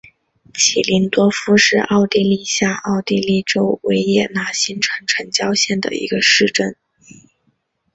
[0.55, 6.75] 齐灵多夫是奥地利下奥地利州维也纳新城城郊县的一个市镇。